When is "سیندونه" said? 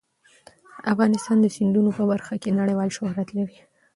1.55-1.89